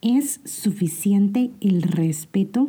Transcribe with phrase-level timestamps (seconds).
[0.00, 2.68] ¿Es suficiente el respeto?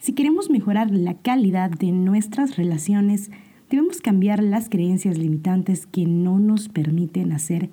[0.00, 3.30] Si queremos mejorar la calidad de nuestras relaciones,
[3.68, 7.68] debemos cambiar las creencias limitantes que no nos permiten hacer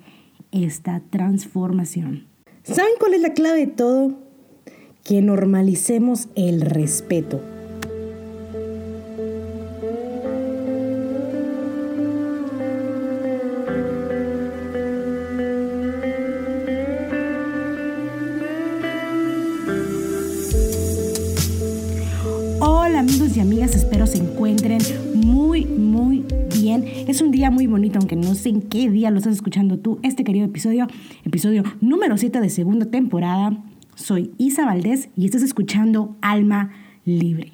[0.52, 2.26] esta transformación.
[2.62, 4.18] ¿Saben cuál es la clave de todo?
[5.04, 7.40] Que normalicemos el respeto.
[24.10, 24.80] Se encuentren
[25.14, 26.84] muy, muy bien.
[27.06, 30.00] Es un día muy bonito, aunque no sé en qué día lo estás escuchando tú,
[30.02, 30.88] este querido episodio,
[31.24, 33.62] episodio número 7 de segunda temporada.
[33.94, 36.72] Soy Isa Valdés y estás escuchando Alma
[37.04, 37.52] Libre.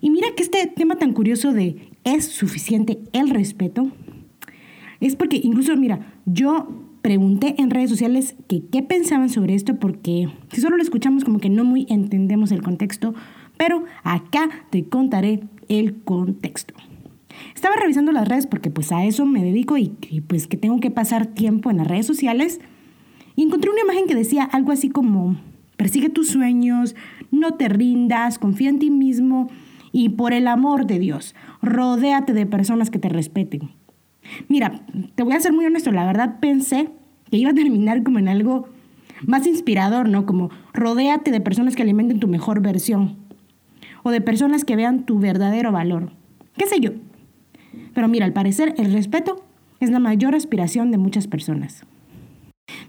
[0.00, 3.92] Y mira que este tema tan curioso de ¿es suficiente el respeto?
[4.98, 6.66] Es porque incluso, mira, yo
[7.00, 11.38] pregunté en redes sociales que qué pensaban sobre esto porque si solo lo escuchamos como
[11.38, 13.14] que no muy entendemos el contexto
[13.56, 16.74] pero acá te contaré el contexto.
[17.54, 19.88] Estaba revisando las redes porque pues a eso me dedico y,
[20.26, 22.60] pues que tengo que pasar tiempo en las redes sociales
[23.34, 25.36] y encontré una imagen que decía algo así como
[25.76, 26.94] persigue tus sueños,
[27.30, 29.48] no te rindas, confía en ti mismo
[29.92, 33.70] y por el amor de Dios, rodéate de personas que te respeten.
[34.48, 36.88] Mira, te voy a ser muy honesto, la verdad pensé
[37.30, 38.68] que iba a terminar como en algo
[39.24, 40.26] más inspirador, ¿no?
[40.26, 43.25] Como rodéate de personas que alimenten tu mejor versión
[44.06, 46.12] o de personas que vean tu verdadero valor.
[46.56, 46.92] ¿Qué sé yo?
[47.92, 49.44] Pero mira, al parecer el respeto
[49.80, 51.82] es la mayor aspiración de muchas personas.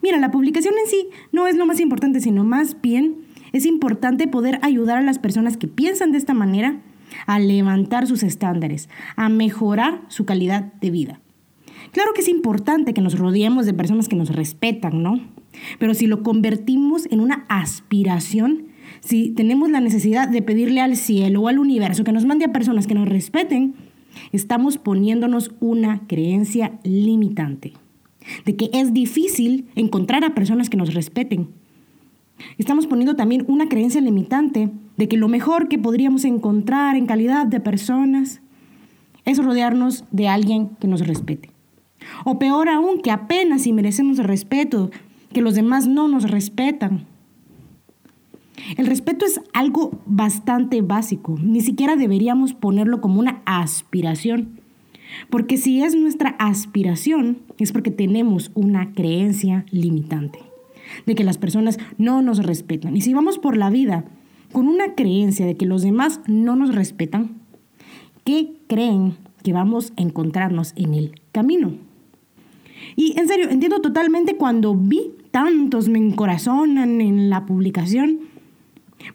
[0.03, 3.15] Mira, la publicación en sí no es lo más importante, sino más bien
[3.51, 6.81] es importante poder ayudar a las personas que piensan de esta manera
[7.25, 11.19] a levantar sus estándares, a mejorar su calidad de vida.
[11.93, 15.19] Claro que es importante que nos rodeemos de personas que nos respetan, ¿no?
[15.79, 18.66] Pero si lo convertimos en una aspiración,
[18.99, 22.53] si tenemos la necesidad de pedirle al cielo o al universo que nos mande a
[22.53, 23.75] personas que nos respeten,
[24.31, 27.73] estamos poniéndonos una creencia limitante
[28.45, 31.49] de que es difícil encontrar a personas que nos respeten.
[32.57, 37.47] Estamos poniendo también una creencia limitante de que lo mejor que podríamos encontrar en calidad
[37.47, 38.41] de personas
[39.25, 41.49] es rodearnos de alguien que nos respete.
[42.25, 44.91] O peor aún, que apenas si merecemos respeto,
[45.33, 47.05] que los demás no nos respetan.
[48.75, 54.59] El respeto es algo bastante básico, ni siquiera deberíamos ponerlo como una aspiración,
[55.29, 60.39] porque si es nuestra aspiración es porque tenemos una creencia limitante
[61.05, 62.97] de que las personas no nos respetan.
[62.97, 64.05] Y si vamos por la vida
[64.51, 67.37] con una creencia de que los demás no nos respetan,
[68.25, 71.73] ¿qué creen que vamos a encontrarnos en el camino?
[72.95, 78.26] Y en serio, entiendo totalmente cuando vi tantos me encorazonan en la publicación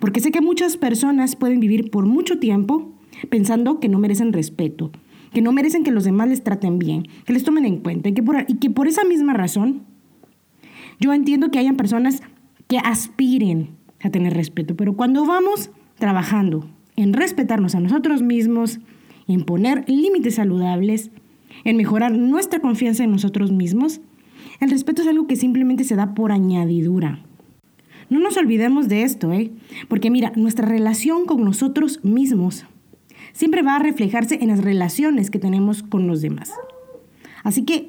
[0.01, 2.93] porque sé que muchas personas pueden vivir por mucho tiempo
[3.29, 4.91] pensando que no merecen respeto,
[5.33, 8.15] que no merecen que los demás les traten bien, que les tomen en cuenta y
[8.15, 9.83] que por, esa misma razón
[11.01, 12.23] yo entiendo que hayan personas
[12.69, 13.71] que aspiren
[14.03, 18.81] a tener respeto, pero cuando vamos trabajando en respetarnos a nosotros mismos,
[19.29, 21.11] en poner límites saludables,
[21.65, 24.01] en mejorar nuestra confianza en nosotros mismos,
[24.61, 27.25] el respeto es algo que simplemente se da por añadidura.
[28.13, 29.51] No nos olvidemos de esto, ¿eh?
[29.89, 32.67] Porque mira, nuestra relación con nosotros mismos
[33.33, 36.53] siempre va a reflejarse en las relaciones que tenemos con los demás.
[37.43, 37.89] Así que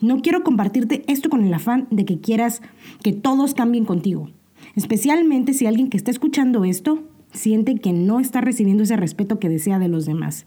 [0.00, 2.62] no quiero compartirte esto con el afán de que quieras
[3.04, 4.28] que todos cambien contigo.
[4.74, 9.48] Especialmente si alguien que está escuchando esto siente que no está recibiendo ese respeto que
[9.48, 10.46] desea de los demás,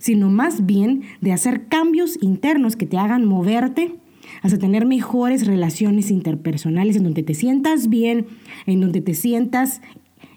[0.00, 3.94] sino más bien de hacer cambios internos que te hagan moverte
[4.42, 8.26] hasta tener mejores relaciones interpersonales en donde te sientas bien,
[8.66, 9.80] en donde te sientas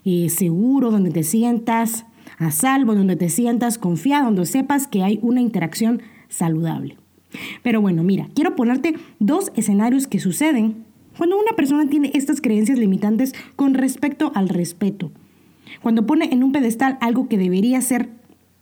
[0.04, 2.06] eh, seguro, donde te sientas
[2.38, 6.96] a salvo, donde te sientas confiado, donde sepas que hay una interacción saludable.
[7.62, 10.84] Pero bueno, mira, quiero ponerte dos escenarios que suceden
[11.16, 15.12] cuando una persona tiene estas creencias limitantes con respecto al respeto.
[15.82, 18.08] Cuando pone en un pedestal algo que debería ser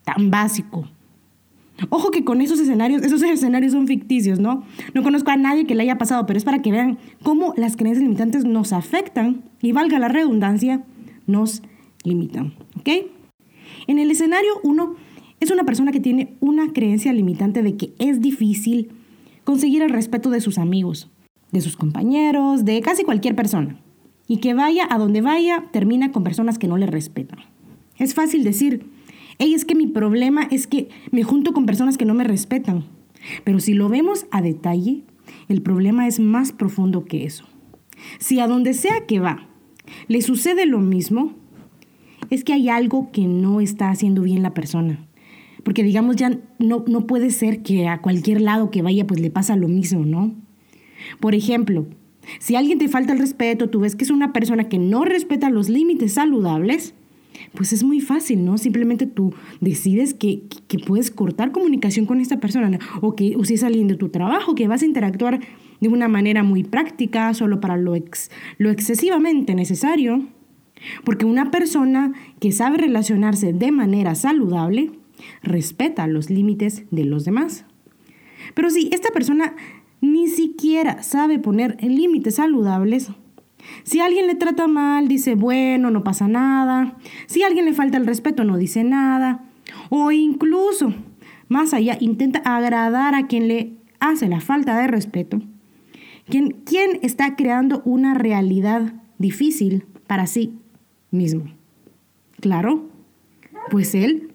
[0.05, 0.89] tan básico,
[1.91, 4.65] Ojo que con esos escenarios, esos escenarios son ficticios, ¿no?
[4.95, 7.77] No conozco a nadie que le haya pasado, pero es para que vean cómo las
[7.77, 10.85] creencias limitantes nos afectan y valga la redundancia,
[11.27, 11.63] nos
[12.05, 12.89] limitan, ¿ok?
[13.87, 14.97] En el escenario 1
[15.41, 18.91] es una persona que tiene una creencia limitante de que es difícil
[19.45, 21.09] conseguir el respeto de sus amigos,
[21.53, 23.81] de sus compañeros, de casi cualquier persona.
[24.27, 27.39] Y que vaya a donde vaya, termina con personas que no le respetan.
[27.97, 28.85] Es fácil decir,
[29.39, 32.85] Ey, es que mi problema es que me junto con personas que no me respetan.
[33.45, 35.03] Pero si lo vemos a detalle,
[35.49, 37.45] el problema es más profundo que eso.
[38.19, 39.49] Si a donde sea que va
[40.07, 41.35] le sucede lo mismo,
[42.31, 45.07] es que hay algo que no está haciendo bien la persona.
[45.65, 49.31] Porque digamos ya no, no puede ser que a cualquier lado que vaya pues le
[49.31, 50.35] pasa lo mismo, ¿no?
[51.21, 51.87] Por ejemplo,
[52.39, 55.51] si alguien te falta el respeto, tú ves que es una persona que no respeta
[55.51, 56.95] los límites saludables,
[57.55, 58.59] pues es muy fácil, ¿no?
[58.59, 60.43] Simplemente tú decides que,
[60.87, 64.55] puedes cortar comunicación con esta persona o que o si es alguien de tu trabajo,
[64.55, 65.41] que vas a interactuar
[65.81, 67.95] de una manera muy práctica, solo para lo,
[68.59, 70.27] lo excesivamente necesario.
[71.05, 74.93] Porque una persona que sabe relacionarse de manera saludable
[75.43, 77.65] respeta los límites de los demás.
[78.55, 79.57] Pero si esta persona
[80.01, 83.11] ni siquiera sabe poner límites saludables,
[83.85, 86.97] si alguien le trata mal, dice, bueno, no pasa nada.
[87.27, 89.45] Si alguien le falta el respeto, no dice nada.
[89.91, 90.93] O incluso,
[91.49, 95.41] más allá, intenta agradar a quien le hace la falta de respeto.
[96.29, 100.59] ¿Quién, quién está creando una realidad difícil para sí
[101.11, 101.45] mismo?
[102.41, 102.89] Claro,
[103.71, 104.33] pues él.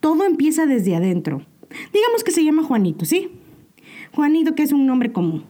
[0.00, 1.42] Todo empieza desde adentro.
[1.92, 3.28] Digamos que se llama Juanito, ¿sí?
[4.12, 5.44] Juanito, que es un nombre común.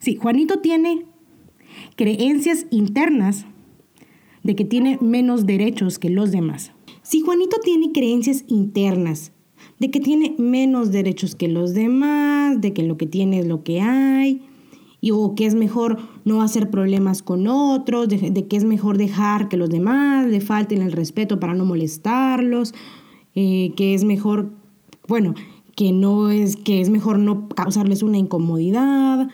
[0.00, 1.04] Sí, Juanito tiene
[1.98, 3.44] creencias internas
[4.44, 6.70] de que tiene menos derechos que los demás.
[7.02, 9.32] Si Juanito tiene creencias internas
[9.80, 13.64] de que tiene menos derechos que los demás, de que lo que tiene es lo
[13.64, 14.42] que hay,
[15.00, 19.48] y, o que es mejor no hacer problemas con otros, de, que es mejor dejar
[19.48, 22.74] que los demás le falten el respeto para no molestarlos,
[23.34, 24.52] eh, que es mejor,
[25.08, 25.34] bueno,
[25.74, 29.28] que no es, que es mejor no causarles una incomodidad.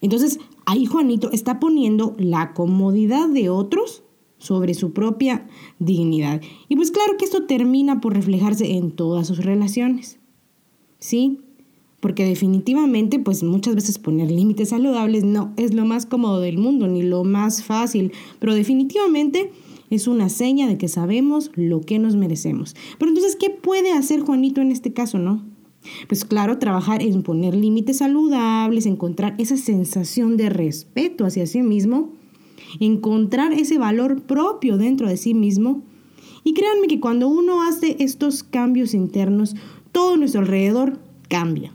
[0.00, 4.02] Entonces, ahí Juanito está poniendo la comodidad de otros
[4.36, 5.46] sobre su propia
[5.78, 6.42] dignidad.
[6.68, 10.20] Y pues claro que esto termina por reflejarse en todas sus relaciones.
[10.98, 11.40] ¿Sí?
[12.00, 16.86] Porque definitivamente, pues muchas veces poner límites saludables no es lo más cómodo del mundo,
[16.86, 19.50] ni lo más fácil, pero definitivamente
[19.88, 22.76] es una seña de que sabemos lo que nos merecemos.
[22.98, 25.46] Pero entonces, ¿qué puede hacer Juanito en este caso, no?
[26.08, 32.12] Pues claro, trabajar en poner límites saludables, encontrar esa sensación de respeto hacia sí mismo,
[32.80, 35.82] encontrar ese valor propio dentro de sí mismo.
[36.44, 39.54] Y créanme que cuando uno hace estos cambios internos,
[39.92, 40.98] todo nuestro alrededor
[41.28, 41.72] cambia.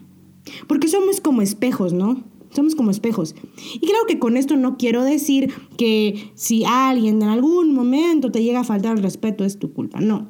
[0.67, 2.23] Porque somos como espejos, ¿no?
[2.51, 3.35] Somos como espejos.
[3.73, 8.43] Y creo que con esto no quiero decir que si alguien en algún momento te
[8.43, 10.27] llega a faltar el respeto es tu culpa, no.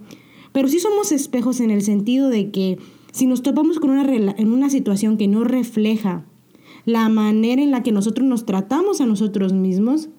[0.54, 2.78] Pero sí somos espejos en el sentido de que
[3.14, 4.04] si nos topamos con una,
[4.38, 6.26] en una situación que no refleja
[6.86, 10.10] la manera en la que nosotros nos tratamos a nosotros mismos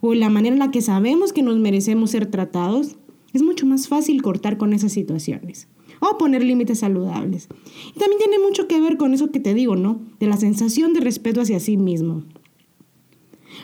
[0.00, 2.96] o la manera en la que sabemos que nos merecemos ser tratados,
[3.34, 5.68] es mucho más fácil cortar con esas situaciones
[6.00, 7.48] o poner límites saludables.
[7.94, 10.00] Y también tiene mucho que ver con eso que te digo, ¿no?
[10.18, 12.24] De la sensación de respeto hacia sí mismo.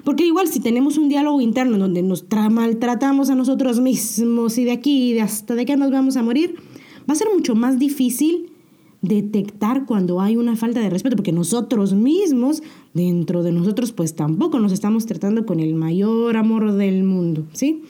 [0.04, 4.72] Porque igual si tenemos un diálogo interno donde nos maltratamos a nosotros mismos y de
[4.72, 6.56] aquí y hasta de que nos vamos a morir,
[7.08, 8.52] va a ser mucho más difícil
[9.00, 12.62] detectar cuando hay una falta de respeto, porque nosotros mismos,
[12.94, 17.82] dentro de nosotros, pues tampoco nos estamos tratando con el mayor amor del mundo, ¿sí?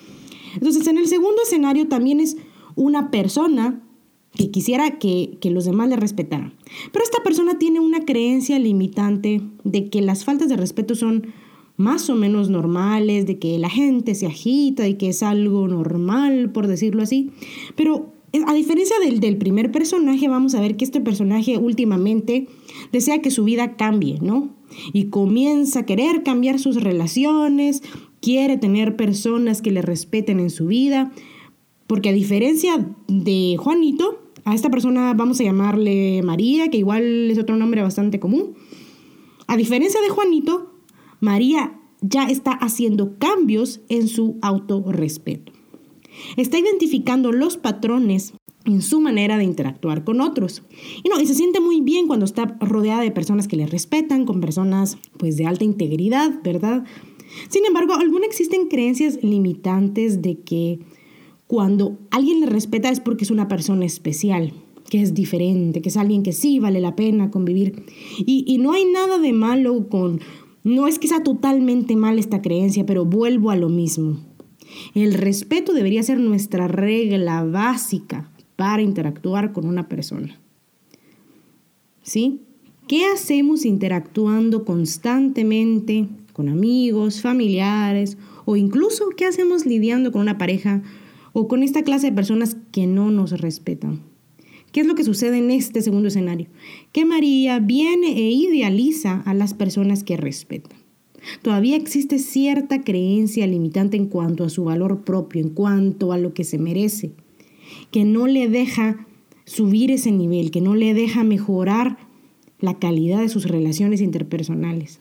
[0.54, 2.36] Entonces, en el segundo escenario también es
[2.74, 3.82] una persona
[4.34, 6.54] que quisiera que, que, los demás le respetaran.
[6.92, 11.28] Pero esta persona tiene una creencia limitante de que las faltas de respeto son
[11.76, 16.50] más o menos normales, de que la gente se agita y que es algo normal,
[16.52, 17.30] por decirlo así.
[17.76, 18.12] Pero
[18.46, 22.46] a diferencia del, del, primer personaje, vamos a ver que este personaje últimamente
[22.92, 24.54] desea que su vida cambie, ¿no?
[24.92, 27.82] Y comienza a querer cambiar sus relaciones,
[28.20, 31.12] quiere tener personas que le respeten en su vida,
[31.86, 37.38] porque a diferencia de Juanito, a esta persona vamos a llamarle María, que igual es
[37.38, 38.54] otro nombre bastante común.
[39.46, 40.74] A diferencia de Juanito,
[41.20, 45.57] María ya está haciendo cambios en su autorrespeto.
[46.36, 48.34] Está identificando los patrones
[48.64, 50.62] en su manera de interactuar con otros.
[51.02, 54.26] Y no, y se siente muy bien cuando está rodeada de personas que le respetan,
[54.26, 56.84] con personas pues de alta integridad, ¿verdad?
[57.48, 60.80] Sin embargo, aún existen creencias limitantes de que
[61.46, 64.52] cuando alguien le respeta es porque es una persona especial,
[64.90, 67.84] que es diferente, que es alguien que sí vale la pena convivir.
[68.18, 70.20] Y, y no hay nada de malo con...
[70.64, 74.18] No es que sea totalmente mal esta creencia, pero vuelvo a lo mismo.
[74.94, 80.40] El respeto debería ser nuestra regla básica para interactuar con una persona.
[82.02, 82.40] ¿Sí?
[82.86, 88.16] ¿Qué hacemos interactuando constantemente con amigos, familiares
[88.46, 90.82] o incluso qué hacemos lidiando con una pareja
[91.34, 94.00] o con esta clase de personas que no nos respetan?
[94.72, 96.48] ¿Qué es lo que sucede en este segundo escenario?
[96.92, 100.77] Que María viene e idealiza a las personas que respetan.
[101.42, 106.34] Todavía existe cierta creencia limitante en cuanto a su valor propio, en cuanto a lo
[106.34, 107.12] que se merece,
[107.90, 109.06] que no le deja
[109.44, 111.98] subir ese nivel, que no le deja mejorar
[112.60, 115.00] la calidad de sus relaciones interpersonales.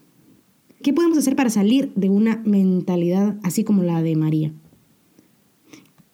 [0.81, 4.53] ¿Qué podemos hacer para salir de una mentalidad así como la de María?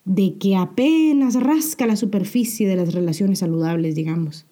[0.05, 4.45] De que apenas rasca la superficie de las relaciones saludables, digamos.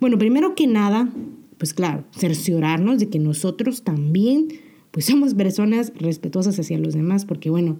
[0.00, 1.12] Bueno, primero que nada,
[1.58, 4.48] pues claro, cerciorarnos de que nosotros también
[4.90, 7.78] pues somos personas respetuosas hacia los demás, porque bueno,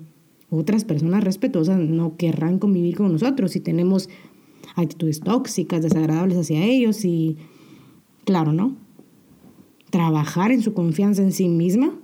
[0.51, 4.09] otras personas respetuosas no querrán convivir con nosotros si tenemos
[4.77, 7.37] actitudes tóxicas, desagradables hacia ellos y
[8.25, 8.77] claro, ¿no?
[9.91, 11.99] Trabajar en su confianza en sí misma,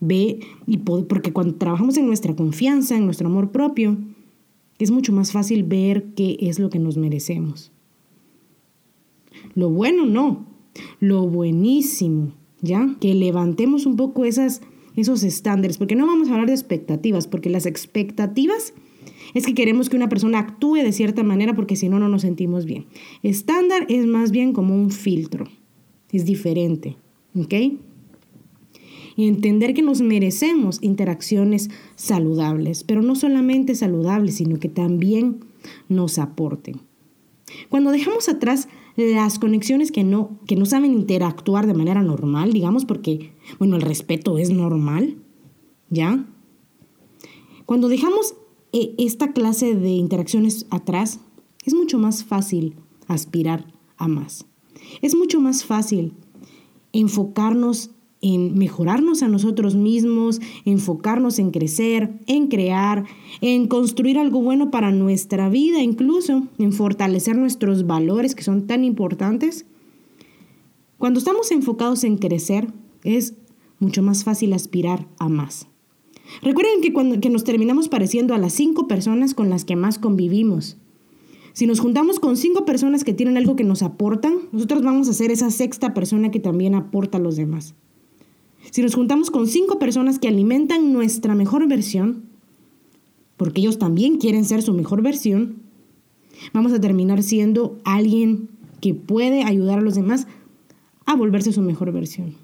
[0.00, 3.98] ve y porque cuando trabajamos en nuestra confianza, en nuestro amor propio,
[4.78, 7.72] es mucho más fácil ver qué es lo que nos merecemos.
[9.54, 10.47] Lo bueno no,
[11.00, 12.96] lo buenísimo, ¿ya?
[13.00, 17.66] Que levantemos un poco esos estándares, porque no vamos a hablar de expectativas, porque las
[17.66, 18.74] expectativas
[19.34, 22.22] es que queremos que una persona actúe de cierta manera porque si no, no nos
[22.22, 22.86] sentimos bien.
[23.22, 25.46] Estándar es más bien como un filtro,
[26.12, 26.96] es diferente,
[27.34, 27.54] ¿ok?
[29.16, 35.40] Y entender que nos merecemos interacciones saludables, pero no solamente saludables, sino que también
[35.88, 36.76] nos aporten.
[37.68, 38.68] Cuando dejamos atrás
[38.98, 43.82] las conexiones que no, que no saben interactuar de manera normal, digamos, porque, bueno, el
[43.82, 45.18] respeto es normal,
[45.88, 46.26] ¿ya?
[47.64, 48.34] Cuando dejamos
[48.72, 51.20] eh, esta clase de interacciones atrás,
[51.64, 52.74] es mucho más fácil
[53.06, 54.46] aspirar a más.
[55.00, 56.14] Es mucho más fácil
[56.92, 63.04] enfocarnos en mejorarnos a nosotros mismos, enfocarnos en crecer, en crear,
[63.40, 68.84] en construir algo bueno para nuestra vida, incluso en fortalecer nuestros valores que son tan
[68.84, 69.66] importantes.
[70.98, 72.72] Cuando estamos enfocados en crecer,
[73.04, 73.34] es
[73.78, 75.68] mucho más fácil aspirar a más.
[76.42, 79.98] Recuerden que cuando que nos terminamos pareciendo a las cinco personas con las que más
[79.98, 80.76] convivimos.
[81.52, 85.12] Si nos juntamos con cinco personas que tienen algo que nos aportan, nosotros vamos a
[85.12, 87.74] ser esa sexta persona que también aporta a los demás.
[88.70, 92.24] Si nos juntamos con cinco personas que alimentan nuestra mejor versión,
[93.36, 95.56] porque ellos también quieren ser su mejor versión,
[96.52, 98.48] vamos a terminar siendo alguien
[98.80, 100.26] que puede ayudar a los demás
[101.06, 102.34] a volverse su mejor versión.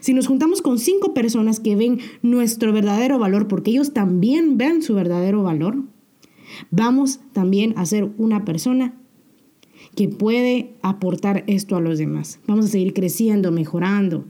[0.00, 4.82] Si nos juntamos con cinco personas que ven nuestro verdadero valor, porque ellos también ven
[4.82, 5.82] su verdadero valor,
[6.70, 8.94] vamos también a ser una persona
[9.94, 12.40] que puede aportar esto a los demás.
[12.46, 14.24] Vamos a seguir creciendo, mejorando,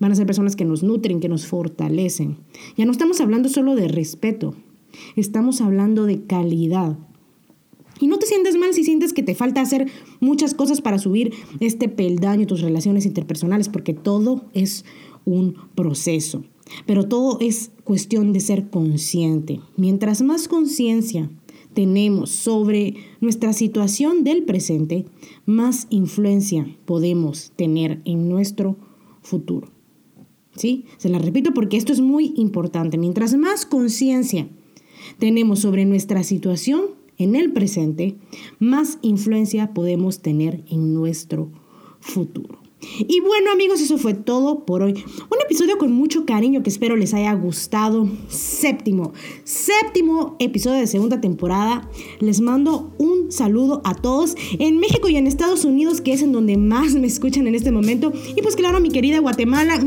[0.00, 2.38] Van a ser personas que nos nutren, que nos fortalecen.
[2.76, 4.54] Ya no estamos hablando solo de respeto,
[5.14, 6.98] estamos hablando de calidad.
[8.00, 9.90] Y no te sientes mal si sientes que te falta hacer
[10.20, 14.86] muchas cosas para subir este peldaño, tus relaciones interpersonales, porque todo es
[15.26, 16.44] un proceso.
[16.86, 19.60] Pero todo es cuestión de ser consciente.
[19.76, 21.30] Mientras más conciencia
[21.74, 25.04] tenemos sobre nuestra situación del presente,
[25.44, 28.76] más influencia podemos tener en nuestro
[29.20, 29.68] futuro.
[30.98, 32.98] Se la repito porque esto es muy importante.
[32.98, 34.46] Mientras más conciencia
[35.18, 36.82] tenemos sobre nuestra situación
[37.18, 38.16] en el presente,
[38.58, 41.50] más influencia podemos tener en nuestro
[42.00, 42.59] futuro.
[42.80, 44.92] Y bueno amigos, eso fue todo por hoy.
[44.92, 48.08] Un episodio con mucho cariño que espero les haya gustado.
[48.28, 49.12] Séptimo,
[49.44, 51.88] séptimo episodio de segunda temporada.
[52.20, 56.32] Les mando un saludo a todos en México y en Estados Unidos, que es en
[56.32, 58.12] donde más me escuchan en este momento.
[58.36, 59.78] Y pues claro, mi querida Guatemala,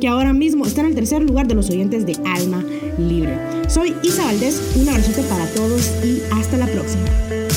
[0.00, 2.64] que ahora mismo está en el tercer lugar de los oyentes de Alma
[2.98, 3.38] Libre.
[3.68, 7.47] Soy Isa Valdés, un abrazote para todos y hasta la próxima.